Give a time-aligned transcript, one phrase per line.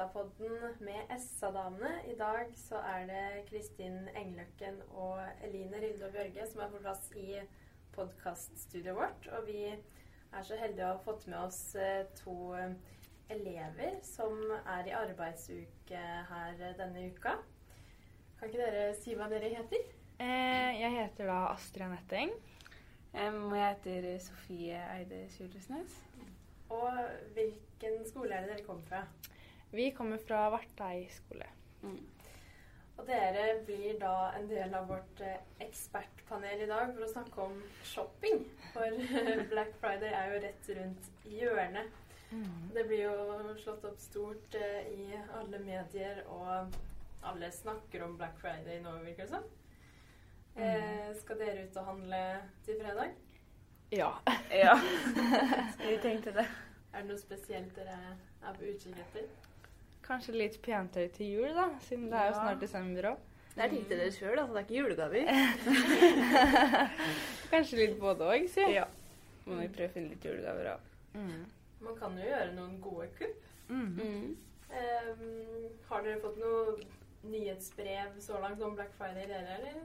[0.00, 1.90] SA-podden med SA-damene.
[2.08, 6.78] I dag så er det Kristin Engløkken og Eline Rilde og Bjørge som er på
[6.80, 7.34] plass i
[7.92, 9.26] podkaststudioet vårt.
[9.36, 12.36] Og vi er så heldige å ha fått med oss eh, to
[13.28, 17.34] elever som er i arbeidsuke her eh, denne uka.
[18.38, 19.84] Kan ikke dere si hva dere heter?
[20.16, 22.32] Eh, jeg heter da Astrid Anetting.
[23.18, 26.00] Og jeg heter Sofie Eide Sjulesnes.
[26.72, 27.04] Og
[27.36, 29.04] hvilken skole er det dere kommer fra?
[29.70, 31.46] Vi kommer fra Vartei skole.
[33.00, 37.44] Og dere blir da en del av vårt eh, ekspertpanel i dag for å snakke
[37.46, 37.54] om
[37.86, 38.42] shopping.
[38.74, 38.98] For
[39.52, 41.96] Black Friday er jo rett rundt hjørnet.
[42.74, 45.06] Det blir jo slått opp stort eh, i
[45.38, 46.76] alle medier, og
[47.26, 49.48] alle snakker om Black Friday nå, virker det som.
[50.60, 52.22] Eh, skal dere ut og handle
[52.66, 53.14] til fredag?
[53.94, 54.10] Ja.
[54.54, 54.76] Ja,
[55.88, 56.46] vi tenkte det.
[56.92, 57.96] Er det noe spesielt dere
[58.42, 59.30] er på utkikk etter?
[60.06, 63.26] Kanskje litt pentøy til jul, da, siden det er jo snart desember òg.
[63.54, 64.52] Det er ting til dere sjøl, altså.
[64.54, 65.22] Det er ikke julegaver.
[67.52, 68.66] Kanskje litt både òg, si.
[68.74, 68.86] Ja.
[69.46, 70.92] Må vi prøve å finne litt julegaver òg.
[71.16, 71.42] Mm.
[71.80, 73.48] Man kan jo gjøre noen gode kupp.
[73.70, 74.36] Mm.
[74.70, 75.24] Ehm,
[75.88, 76.76] har dere fått noe
[77.30, 79.82] nyhetsbrev så langt om Black Friday, dere, eller?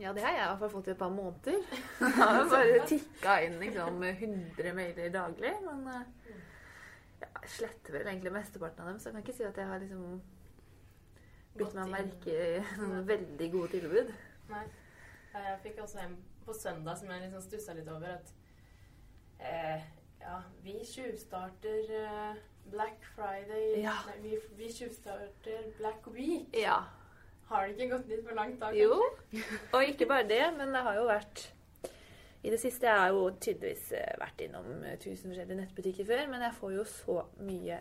[0.00, 1.58] Ja, det har jeg i hvert fall fått i et par måneder.
[2.00, 5.52] Jeg har bare tikka inn liksom 100 mailer daglig.
[5.66, 6.41] Men eh, ja,
[7.22, 9.82] jeg sletter vel egentlig mesteparten av dem, så jeg kan ikke si at jeg har
[9.82, 10.20] liksom
[11.58, 14.12] bitt meg merke i noen veldig gode tilbud.
[14.52, 14.62] Nei.
[15.32, 18.32] Jeg fikk også en på søndag som jeg liksom stussa litt over at
[19.40, 19.84] eh,
[20.22, 22.40] Ja, vi tjuvstarter eh,
[22.72, 23.94] Black Friday Ja.
[24.10, 26.50] Nei, vi, vi tjuvstarter Black Week.
[26.56, 26.82] Ja.
[27.48, 28.70] Har det ikke gått litt for langt da?
[28.76, 28.96] Jo,
[29.74, 31.46] og ikke bare det, men det har jo vært
[32.42, 36.24] I det siste jeg har jo tydeligvis eh, vært innom eh, tusen forskjellige nettbutikker før,
[36.32, 37.76] men jeg får jo så mye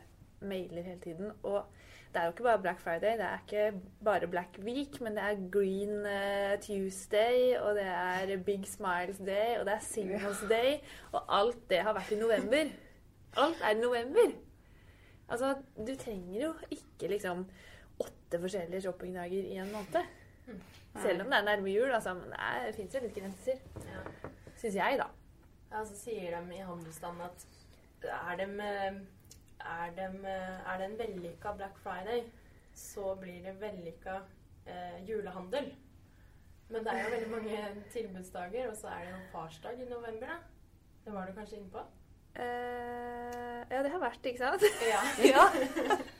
[0.45, 1.31] mailer hele tiden.
[1.41, 1.63] Og
[2.11, 5.25] det er jo ikke bare Black Friday, det er ikke bare Black Week, men det
[5.25, 10.78] er Green eh, Tuesday, og det er Big Smiles Day, og det er Singles Day,
[11.11, 12.73] og alt det har vært i november.
[13.41, 14.33] Alt er i november.
[15.31, 17.45] Altså, du trenger jo ikke liksom
[17.99, 20.05] åtte forskjellige shoppingdager i en måned.
[21.01, 22.13] Selv om det er nærme jul, altså.
[22.13, 22.33] Men
[22.67, 23.63] det fins jo litt grenser.
[23.88, 24.31] Ja.
[24.61, 25.07] Syns jeg, da.
[25.72, 27.45] Ja, så sier de i handelsstanden at
[28.03, 28.99] er, det, med,
[29.59, 32.27] er, det med, er det en vellykka Black Friday,
[32.77, 34.19] så blir det vellykka
[34.69, 35.72] eh, julehandel.
[36.69, 37.63] Men det er jo veldig mange
[37.95, 40.38] tilbudsdager, og så er det jo farsdag i november, da.
[41.05, 41.85] Det var du kanskje inne på?
[42.38, 44.66] Uh, ja, det har vært, ikke sant?
[44.85, 45.01] Ja.
[45.33, 45.47] ja.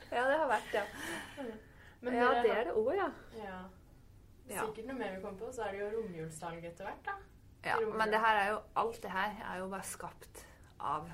[0.10, 0.88] ja, det har vært, ja.
[2.02, 3.12] Men ja, det er det òg, ja.
[3.38, 3.60] Ja.
[4.50, 5.52] Sikkert noe mer vi kommer på.
[5.54, 7.20] Så er det jo romjulssalg etter hvert, da.
[7.66, 7.76] Ja.
[7.98, 10.46] Men det her er jo Alt det her er jo bare skapt
[10.80, 11.12] av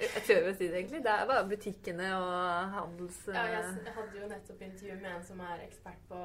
[0.00, 0.98] Jeg tør å si det, egentlig.
[1.04, 3.16] Det er bare butikkene og handels...
[3.32, 6.18] Ja, jeg hadde jo nettopp intervju med en som er ekspert på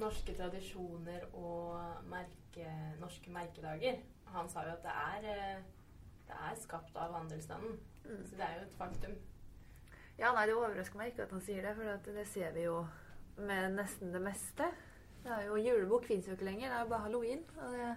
[0.00, 2.70] norske tradisjoner og merke,
[3.02, 4.00] norske merkedager.
[4.32, 7.76] Han sa jo at det er, eh, det er skapt av handelsstanden.
[8.06, 8.24] Mm.
[8.24, 9.20] Så det er jo et faktum.
[10.20, 12.80] Ja, nei, Det overrasker meg ikke at han sier det, for det ser vi jo
[13.36, 14.68] med nesten det meste.
[15.20, 17.44] Det er jo, Julebok fins jo ikke lenger, det er jo bare halloween.
[17.56, 17.88] Og det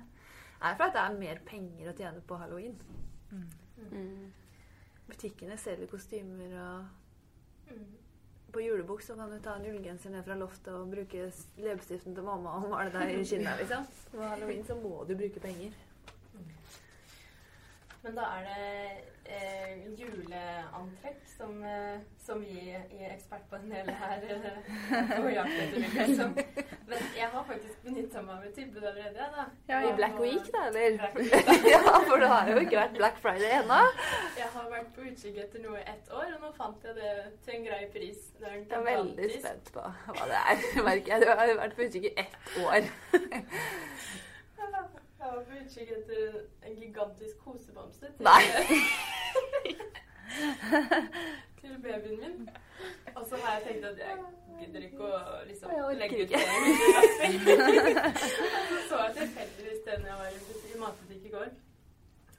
[0.63, 2.77] er for at det er mer penger å tjene på halloween.
[5.07, 6.86] Butikkene selger kostymer og
[7.74, 7.86] Mm.
[8.51, 12.24] På julebok så kan du ta en ullgenser ned fra loftet og bruke leppestiften til
[12.27, 13.88] mamma og male deg i kinnet, liksom.
[14.12, 15.71] På halloween så må du bruke penger.
[18.04, 18.68] Men da er det
[19.31, 25.88] eh, juleantrekk som, eh, som vi i Ekspertpanelet her eh, på jakt etter.
[26.07, 26.36] Liksom.
[26.94, 29.25] Men jeg har faktisk benytta meg av et tilbud allerede.
[29.38, 29.44] Da.
[29.69, 30.98] Ja, I Black Og- Week, da, eller?
[30.98, 31.38] Black Week, da.
[31.74, 31.80] ja,
[32.10, 33.80] for det har jo ikke vært Black Friday ennå.
[34.38, 37.12] Jeg har vært på utkikk etter noe i ett år, og nå fant jeg det
[37.45, 38.19] til en grei pris.
[38.40, 39.81] Det er Jeg er veldig spent på
[40.13, 40.57] hva det er,
[40.90, 41.19] merker jeg.
[41.22, 42.36] Du har vært på utkikk i ett
[42.68, 42.81] år.
[45.24, 46.34] Jeg var på utkikk etter
[46.68, 48.44] en gigantisk kosebamse til, Nei.
[51.62, 52.50] til babyen min.
[53.16, 54.18] Og så har jeg tenkt at jeg
[54.63, 55.06] gidder ikke å
[55.50, 55.68] liksom,
[56.00, 56.50] legge ut ikke.
[58.89, 61.50] så jeg tilfeldigvis den jeg var i butikk- i matbutikk i går.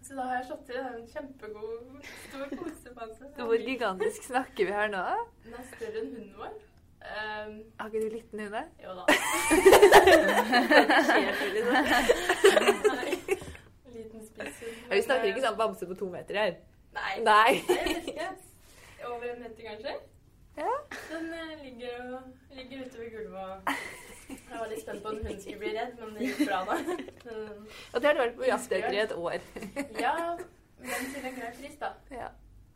[0.04, 1.82] Så da har jeg slått til en kjempegod,
[2.26, 3.24] stor kosebamse.
[3.38, 5.04] Hvor gigantisk snakker vi her nå?
[5.46, 6.52] Den er større enn hunden vår.
[7.04, 8.62] Um, Har ikke du liten hunde?
[8.80, 9.04] jo da.
[13.94, 14.72] Liten spisshund.
[14.88, 16.52] Ja, vi snakker ikke sånn bamse på to meter her.
[16.94, 17.14] Nei.
[17.26, 17.50] Nei.
[19.04, 19.94] Over en meter, kanskje?
[20.56, 20.70] Ja.
[21.14, 22.18] Den eh, ligger, jo,
[22.56, 23.62] ligger ute ved gulvet og
[24.28, 26.74] Jeg var litt spent på om hun skulle bli redd, men det gikk bra da.
[27.92, 29.38] Og det har du vært på etter i et år.
[30.06, 30.16] ja,
[30.80, 31.90] men til en grei pris, da.
[32.10, 32.28] Ja.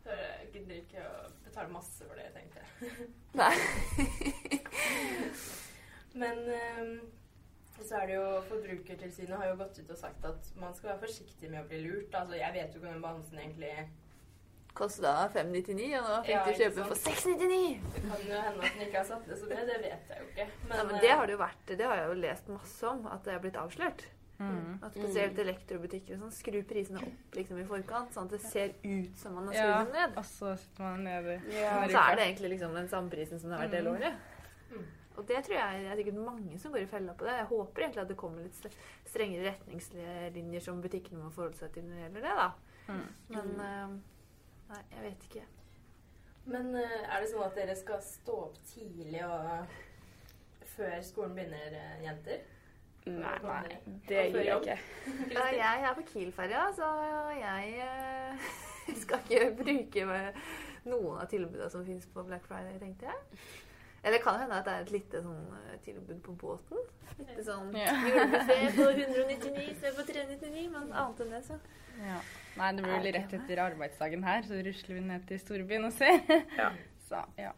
[0.04, 1.06] Så jeg gidder ikke å
[1.46, 2.68] betale masse for det, tenkte jeg.
[3.40, 3.54] Nei.
[6.22, 6.92] Men um,
[7.84, 11.04] så er det jo Forbrukertilsynet har jo gått ut og sagt at man skal være
[11.06, 12.14] forsiktig med å bli lurt.
[12.14, 13.74] Altså, jeg vet jo ikke om bamsen egentlig
[14.78, 17.80] Kosta 599, og nå fikk Ja, du kjøpe for 699!
[17.94, 20.22] Det kan jo hende at den ikke har satt det så mye, det vet jeg
[20.22, 20.46] jo ikke.
[20.46, 21.66] Ja, men eh, det har det jo vært.
[21.72, 24.06] Det har jeg jo lest masse om, at det er blitt avslørt.
[24.38, 29.16] At spesielt elektrobutikker sånn skrur prisene opp liksom i forkant, sånn at det ser ut
[29.18, 30.12] som man har skrudd Ja, dem ned.
[30.20, 33.50] og så sitter man nede Og så er det egentlig liksom den samme prisen som
[33.50, 34.20] det har vært hele året.
[34.70, 34.84] Mm.
[35.18, 37.34] Og det tror jeg det er sikkert mange som går i fella på det.
[37.40, 38.78] Jeg håper egentlig at det kommer litt
[39.10, 42.48] strengere retningslinjer som butikkene må forholde seg til når det gjelder det, da.
[42.92, 43.02] Mm.
[43.34, 43.96] Men eh,
[44.68, 45.44] Nei, jeg vet ikke.
[46.48, 49.76] Men eh, er det sånn at dere skal stå opp tidlig og
[50.74, 52.46] før skolen begynner, eh, jenter?
[53.08, 53.78] Nei, Nei,
[54.08, 54.78] det gjør jeg ikke.
[55.34, 56.88] Ja, jeg er på Kiel-ferja, så
[57.36, 58.50] jeg eh,
[59.02, 60.20] skal ikke bruke
[60.88, 63.42] noen av tilbudene som finnes på Black Friday, tenkte jeg.
[64.02, 66.82] Eller kan det hende at det er et lite sånn eh, tilbud på båten.
[67.18, 67.94] Litt sånn Ja.
[68.06, 71.58] julebuffé på 199 istedenfor 399, men annet enn det, så
[71.98, 72.20] Ja.
[72.58, 75.92] Nei, det blir vel rett etter arbeidsdagen her, så rusler vi ned til storbyen og
[75.94, 76.20] ser.
[77.08, 77.52] Så, ja.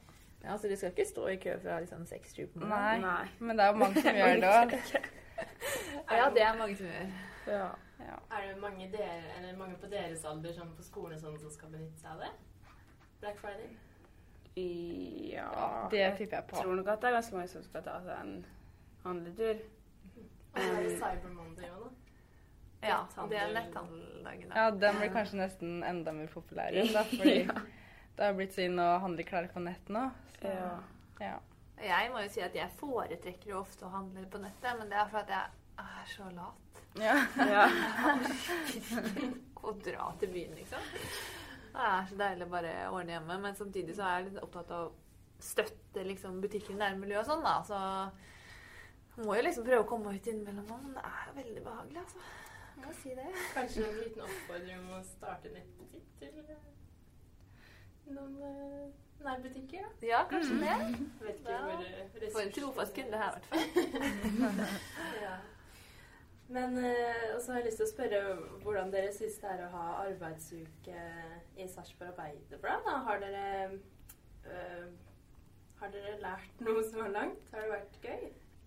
[0.44, 3.58] Ja, Så de skal ikke stå i kø fra liksom 6-7 på Nei, Nei, men
[3.58, 4.74] det er jo mange som gjør det òg.
[6.10, 7.10] Ja, det er mange som gjør.
[7.50, 8.16] Ja.
[8.30, 11.72] Er det mange, dere, eller mange på deres alder sånn på skolen sånn, som skal
[11.74, 12.30] benytte seg av det?
[13.20, 13.72] Black Friday?
[14.56, 16.56] Ja, det tipper jeg på.
[16.56, 18.32] Jeg tror nok at det er ganske mange som skal ta seg en
[19.04, 19.60] handletur.
[20.54, 21.90] Så er det Cyber Monday òg, da.
[22.80, 22.96] Ja,
[23.28, 24.52] det er netthandeldagen.
[24.56, 27.34] Ja, den blir kanskje nesten enda mer populær igjen, da, fordi
[28.16, 30.06] det har blitt så inn å handle klær på nett nå.
[30.40, 30.72] Så, Ja.
[31.20, 31.36] ja.
[31.80, 34.98] Jeg må jo si at jeg foretrekker jo ofte å handle på nettet, men det
[35.00, 35.44] er for at jeg
[35.80, 36.82] er så lat.
[37.00, 37.14] Ja.
[37.38, 37.62] Ja.
[39.64, 40.82] Å dra til byen, liksom.
[41.70, 44.72] Det er så deilig å bare ordne hjemme, men samtidig så er jeg litt opptatt
[44.74, 44.94] av å
[45.40, 47.56] støtte liksom, butikken i nærmiljøet og sånn, da.
[47.64, 52.02] Så må jo liksom prøve å komme ut innimellom men det er jo veldig behagelig,
[52.04, 52.24] altså.
[52.80, 53.28] Jeg må si det.
[53.54, 56.66] Kanskje en liten oppfordring om å starte nettbutikk til eh,
[58.16, 58.86] noen eh,
[59.26, 60.06] nærbutikker, da?
[60.08, 60.76] Ja, kanskje det.
[61.20, 61.62] Vet ikke Ja.
[61.66, 62.30] hvor er...
[62.32, 64.62] For en trofast kunde her, i hvert fall.
[65.26, 65.34] Ja.
[66.50, 68.20] Men eh, og så har jeg lyst til å spørre
[68.64, 71.02] hvordan dere syns det er å ha arbeidsuke
[71.60, 72.82] i Sarpsborg Arbeiderblad.
[72.88, 72.96] da.
[73.06, 73.44] Har dere
[74.50, 74.88] eh,
[75.80, 77.52] Har dere lært noe så langt?
[77.54, 78.24] Har det vært gøy?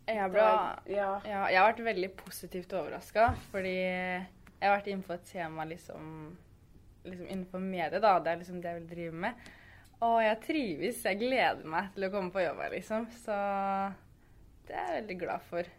[0.08, 0.46] Jeg, ble,
[0.92, 1.10] Ja.
[1.24, 4.26] ja, jeg har vært veldig positivt overraska, fordi jeg
[4.64, 6.10] har vært inne på et tema liksom,
[7.06, 8.18] liksom innenfor mediet, da.
[8.20, 9.46] Det er liksom det jeg vil drive med.
[10.04, 11.04] Og jeg trives.
[11.08, 13.08] Jeg gleder meg til å komme på jobb her, liksom.
[13.24, 13.38] Så
[14.68, 15.72] det er jeg veldig glad for.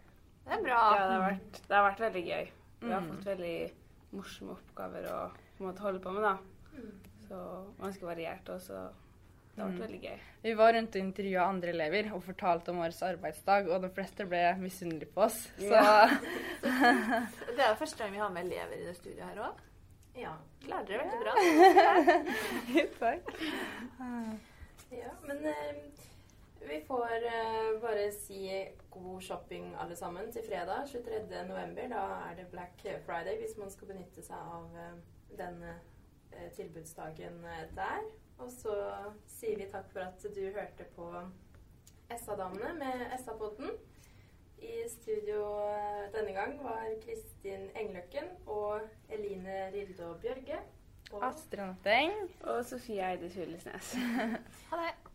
[0.45, 0.81] Det er bra.
[0.95, 2.51] Ja, det har vært, det har vært veldig gøy.
[2.81, 3.07] Vi har Mm.
[3.15, 3.71] fått veldig
[4.13, 6.37] morsomme oppgaver å på en måte holde på med, da.
[7.27, 7.39] Så
[7.81, 8.83] ganske variert også.
[9.55, 9.87] Det har vært Mm.
[9.87, 10.19] veldig gøy.
[10.43, 14.25] Vi var rundt og intervjua andre elever og fortalte om vår arbeidsdag, og de fleste
[14.27, 15.47] ble misunnelige på oss.
[15.57, 16.07] Så Ja.
[17.55, 19.55] Det er jo første gang vi har med elever i det studioet her òg.
[20.15, 20.33] Ja.
[20.61, 21.33] Klarer dere veldig bra.
[22.99, 23.23] Takk.
[24.91, 25.73] ja men eh,
[26.69, 28.45] vi får uh, bare si
[28.91, 31.47] god shopping alle sammen til fredag 23.
[31.47, 31.89] november.
[31.91, 34.95] Da er det Black Friday hvis man skal benytte seg av uh,
[35.37, 35.79] denne
[36.33, 38.05] uh, tilbudsdagen eh, der.
[38.37, 38.75] Og så
[39.31, 41.09] sier vi takk for at du hørte på
[42.11, 43.71] SA-damene med SA-podden.
[44.65, 50.61] I studio eh, denne gang var Kristin Engløkken og Eline Rildo Bjørge.
[51.21, 52.15] Astrid Natteng.
[52.43, 53.95] Og Sofie Eide Kjølesnes.
[54.69, 55.14] Ha det.